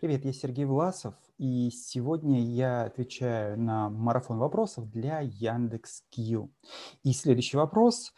[0.00, 6.50] Привет, я Сергей Власов, и сегодня я отвечаю на марафон вопросов для Яндекс.Кью.
[7.02, 8.14] И следующий вопрос.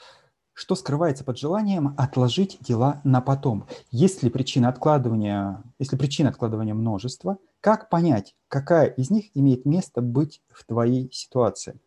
[0.53, 3.67] Что скрывается под желанием отложить дела на потом?
[3.91, 10.03] Есть ли причина откладывания, если причина откладывания множество, как понять, какая из них имеет место
[10.03, 11.81] быть в твоей ситуации?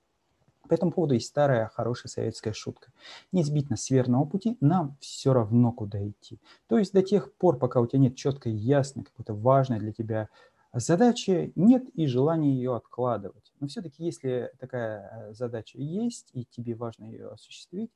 [0.70, 2.91] По этому поводу есть старая хорошая советская шутка.
[3.31, 6.39] Не сбить нас с верного пути, нам все равно куда идти.
[6.68, 10.29] То есть до тех пор, пока у тебя нет четкой, ясной, какой-то важной для тебя
[10.71, 13.51] задачи, нет и желания ее откладывать.
[13.59, 17.92] Но все-таки, если такая э, задача есть, и тебе важно ее осуществить,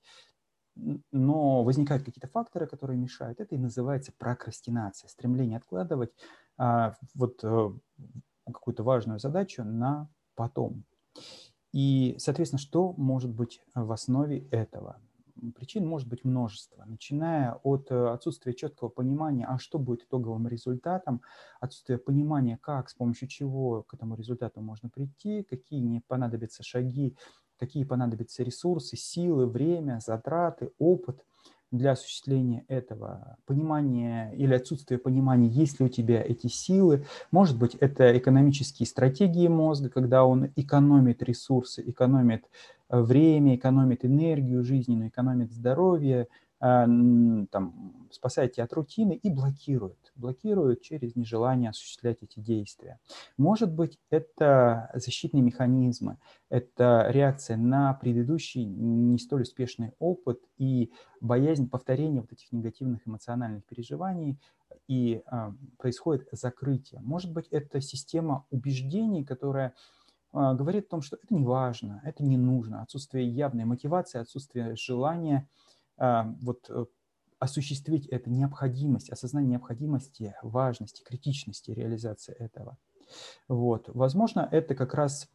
[1.11, 6.11] но возникают какие-то факторы, которые мешают, это и называется прокрастинация, стремление откладывать
[6.57, 7.71] а, вот а,
[8.45, 10.83] какую-то важную задачу на потом.
[11.73, 15.01] И, соответственно, что может быть в основе этого?
[15.55, 21.21] Причин может быть множество, начиная от э, отсутствия четкого понимания, а что будет итоговым результатом,
[21.59, 27.17] отсутствия понимания, как, с помощью чего к этому результату можно прийти, какие не понадобятся шаги,
[27.57, 31.25] какие понадобятся ресурсы, силы, время, затраты, опыт–
[31.73, 37.05] для осуществления этого, понимание или отсутствие понимания, есть ли у тебя эти силы.
[37.31, 42.45] Может быть, это экономические стратегии мозга, когда он экономит ресурсы, экономит
[42.89, 46.27] э, время, экономит энергию жизненную, экономит здоровье,
[46.63, 50.13] там, спасает тебя от рутины и блокирует.
[50.15, 52.99] Блокирует через нежелание осуществлять эти действия.
[53.37, 56.19] Может быть, это защитные механизмы,
[56.49, 63.65] это реакция на предыдущий не столь успешный опыт и боязнь повторения вот этих негативных эмоциональных
[63.65, 64.39] переживаний,
[64.87, 67.01] и а, происходит закрытие.
[67.01, 69.73] Может быть, это система убеждений, которая
[70.31, 74.77] а, говорит о том, что это не важно, это не нужно, отсутствие явной мотивации, отсутствие
[74.77, 76.85] желания– а, вот э,
[77.39, 82.77] осуществить это необходимость, осознание необходимости, важности, критичности реализации этого.
[83.47, 83.89] Вот.
[83.89, 85.29] Возможно, это как раз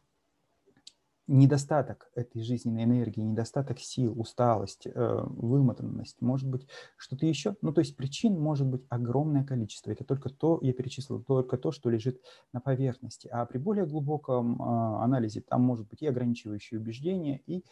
[1.29, 6.67] недостаток этой жизненной энергии, недостаток сил, усталость, э, вымотанность, может быть,
[6.97, 7.55] что-то еще.
[7.61, 9.91] Ну, то есть причин может быть огромное количество.
[9.91, 12.19] Это только то, я перечислил, только то, что лежит
[12.51, 13.27] на поверхности.
[13.31, 17.63] А при более глубоком а, анализе там может быть и ограничивающие убеждения, и а,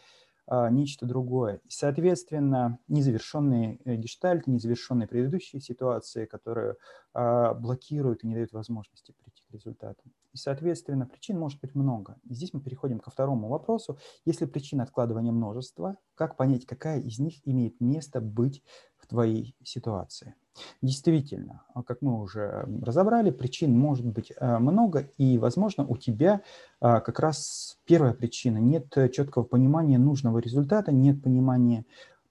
[0.70, 1.60] нечто другое.
[1.68, 6.76] Соответственно, незавершенные э, гештальты, незавершенные предыдущие ситуации, которые
[7.12, 10.02] а, блокируют и не дают возможности прийти к результату.
[10.32, 12.16] И, соответственно, причин может быть много.
[12.24, 13.98] И здесь мы переходим ко второму вопросу.
[14.24, 18.62] Если причин откладывания множества, как понять, какая из них имеет место быть
[18.98, 20.34] в твоей ситуации?
[20.82, 26.42] Действительно, а как мы уже разобрали, причин может быть э, много, и, возможно, у тебя
[26.80, 31.84] а, как раз первая причина– нет четкого понимания нужного результата, нет понимания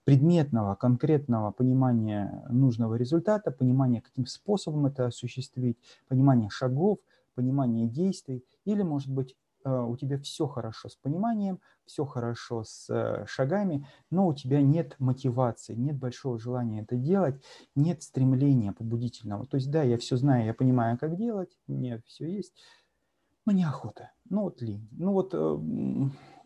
[0.04, 5.78] предметного, конкретного понимания нужного результата, понимания, каким способом это осуществить,
[6.08, 7.00] понимания шагов,
[7.36, 12.90] понимания действий, или, может быть, Э, у тебя все хорошо с пониманием, все хорошо с
[12.90, 17.42] э, шагами, но у тебя нет мотивации, нет большого желания это делать,
[17.76, 19.48] нет стремления побудительного.
[19.48, 22.54] То есть, да, я все знаю, я понимаю, как делать, у меня все есть,
[23.46, 25.58] но неохота, ну вот лень, ну вот э,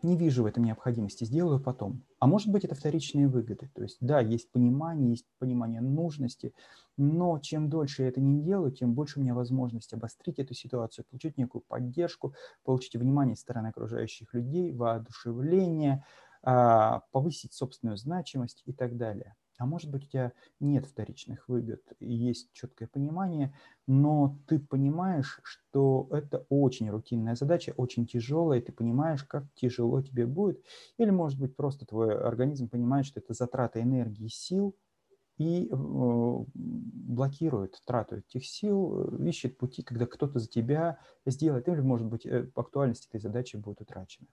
[0.02, 2.04] не вижу в этом необходимости, сделаю потом.
[2.22, 3.68] А может быть, это вторичные выгоды.
[3.74, 6.54] То есть, да, есть понимание, есть понимание нужности,
[6.96, 11.04] но чем дольше я это не делаю, тем больше у меня возможность обострить эту ситуацию,
[11.10, 16.04] получить некую поддержку, получить внимание со стороны окружающих людей, воодушевление,
[16.44, 19.34] а, повысить собственную значимость и так далее.
[19.62, 23.54] А может быть, у тебя нет вторичных выгод, и есть четкое понимание,
[23.86, 30.02] но ты понимаешь, что это очень рутинная задача, очень тяжелая, и ты понимаешь, как тяжело
[30.02, 30.60] тебе будет.
[30.98, 34.74] Или, может быть, просто твой организм понимает, что это затрата энергии, сил,
[35.38, 35.74] и э,
[36.54, 42.26] блокирует трату этих сил, э, ищет пути, когда кто-то за тебя сделает, или, может быть,
[42.26, 44.26] э, актуальность этой задачи будет утрачена.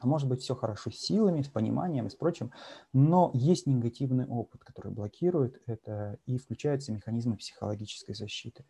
[0.00, 2.52] А может быть, все хорошо с силами, с пониманием и с прочим,
[2.92, 8.64] но есть негативный опыт, который блокирует это и включаются механизмы психологической защиты.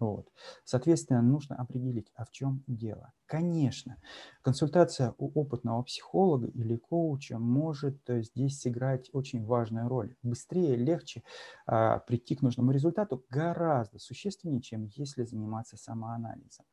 [0.00, 0.32] Вот.
[0.64, 3.12] Соответственно, нужно определить, а в чем дело.
[3.26, 3.98] Конечно,
[4.40, 10.16] консультация у опытного психолога или коуча может э, здесь сыграть очень важную роль.
[10.22, 11.22] Быстрее, легче
[11.66, 16.64] а, прийти к нужному результату гораздо существеннее, чем если заниматься самоанализом.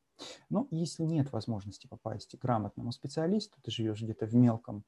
[0.49, 4.83] Но если нет возможности попасть к грамотному специалисту, ты живешь где-то в мелком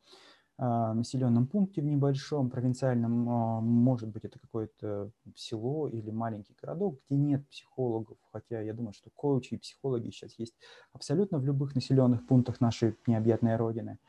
[0.62, 7.00] а, населенном пункте в небольшом, провинциальном, а, может быть, это какое-то село или маленький городок,
[7.08, 10.56] где нет психологов, хотя я думаю, что коучи и психологи сейчас есть
[10.92, 14.00] абсолютно в любых населенных пунктах нашей необъятной Родины.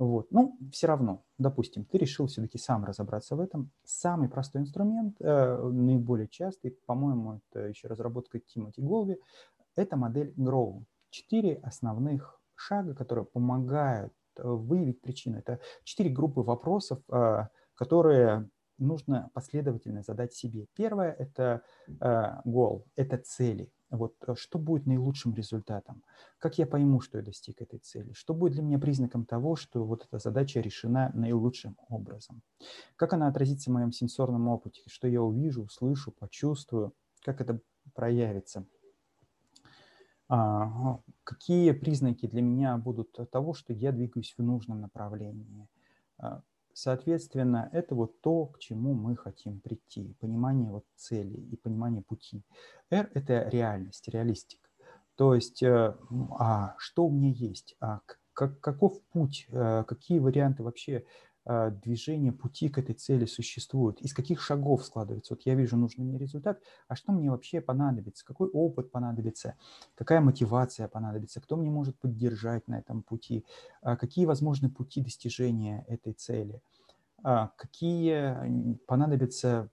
[0.00, 0.32] Вот.
[0.32, 3.70] Ну, все равно, допустим, ты решил все-таки сам разобраться в этом.
[3.84, 9.18] Самый простой инструмент, э, наиболее частый, по-моему, это еще разработка Тимоти Голви,
[9.76, 10.84] это модель Grow.
[11.10, 15.38] Четыре основных шага, которые помогают э, выявить причину.
[15.38, 20.66] Это четыре группы вопросов, э, которые нужно последовательно задать себе.
[20.74, 21.92] Первое– это э,
[22.44, 23.70] goal, это цели.
[23.90, 26.04] Вот что будет наилучшим результатом?
[26.38, 28.12] Как я пойму, что я достиг этой цели?
[28.12, 32.42] Что будет для меня признаком того, что вот эта задача решена наилучшим образом?
[32.94, 34.82] Как она отразится в моем сенсорном опыте?
[34.86, 36.94] Что я увижу, услышу, почувствую?
[37.24, 37.60] Как это
[37.94, 38.64] проявится?
[40.32, 45.68] А, какие признаки для меня будут того, что я двигаюсь в нужном направлении?
[46.18, 46.42] А,
[46.72, 52.42] Соответственно, это вот то, к чему мы хотим прийти, понимание вот цели и понимание пути.
[52.90, 54.70] R– это реальность, реалистик.
[55.16, 55.94] То есть, э,
[56.38, 58.00] а что у меня есть, а
[58.32, 61.04] как, каков путь, э, какие варианты вообще
[61.52, 65.34] а, движения пути к этой цели существуют, из каких шагов складывается.
[65.34, 69.56] Вот я вижу нужный мне результат, а что мне вообще понадобится, какой опыт понадобится,
[69.96, 73.44] какая мотивация понадобится, кто мне может поддержать на этом пути,
[73.82, 76.62] а, какие возможны пути достижения этой цели,
[77.24, 79.70] а, какие понадобятся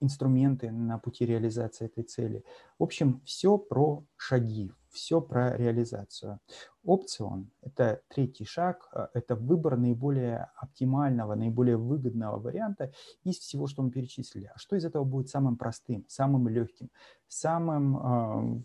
[0.00, 2.44] инструменты на пути реализации этой цели.
[2.78, 6.40] В общем, все про шаги, все про реализацию.
[6.82, 12.92] Опцион– это третий шаг, э, это выбор наиболее оптимального, наиболее выгодного варианта
[13.22, 14.50] из всего, что мы перечислили.
[14.54, 16.90] А что из этого будет самым простым, самым легким,
[17.28, 18.62] самым э,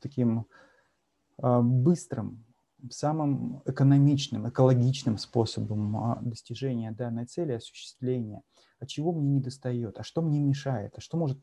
[0.00, 0.46] таким
[1.38, 2.44] э, быстрым,
[2.90, 8.42] самым экономичным, экологичным способом э, достижения данной цели, осуществления,
[8.80, 11.38] от чего мне не достает, а что мне мешает, а что может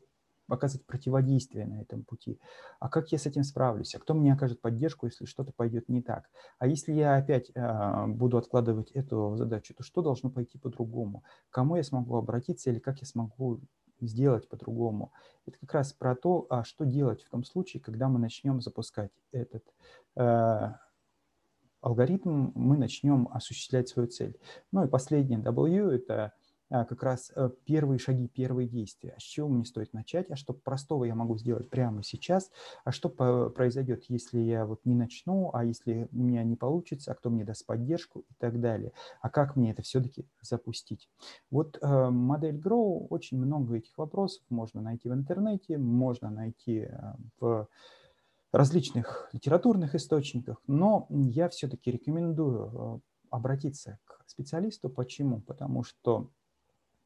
[0.52, 2.38] оказывать противодействие на этом пути.
[2.80, 3.94] А как я с этим справлюсь?
[3.94, 6.28] А кто мне окажет поддержку, если что-то пойдет не так?
[6.58, 11.24] А если я опять э, буду откладывать эту задачу, то что должно пойти по-другому?
[11.50, 13.60] Кому я смогу обратиться или как я смогу
[14.00, 15.12] сделать по-другому?
[15.46, 19.12] Это как раз про то, а что делать в том случае, когда мы начнем запускать
[19.32, 19.64] этот
[20.16, 20.72] э,
[21.80, 24.38] алгоритм, мы начнем осуществлять свою цель.
[24.72, 26.32] Ну и последнее W– это
[26.72, 29.16] а, как раз э, первые шаги, первые действия.
[29.18, 32.52] С чего мне стоит начать, а что простого я могу сделать прямо сейчас,
[32.84, 37.16] а что произойдет, если я вот не начну, а если у меня не получится, а
[37.16, 38.92] кто мне даст поддержку и так далее.
[39.20, 41.10] А как мне это все-таки запустить?
[41.50, 47.14] Вот э, модель Grow, очень много этих вопросов можно найти в интернете, можно найти э,
[47.40, 47.66] в
[48.52, 54.88] различных литературных источниках, но я все-таки рекомендую обратиться к специалисту.
[54.88, 55.40] Почему?
[55.40, 56.30] Потому что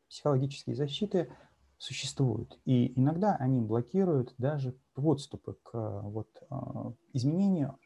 [0.09, 1.31] психологические защиты
[1.77, 2.59] существуют.
[2.65, 7.79] И иногда они блокируют даже подступы к вот, а, изменению,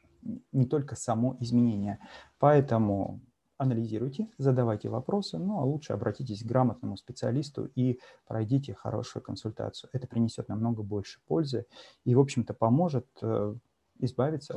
[0.53, 1.99] не только само изменение.
[2.39, 3.21] Поэтому
[3.59, 9.91] анализируйте, задавайте вопросы, ну а лучше обратитесь к грамотному специалисту и пройдите хорошую консультацию.
[9.93, 11.67] Это принесет намного больше пользы
[12.05, 13.55] и, в общем-то, поможет э,
[13.99, 14.57] избавиться от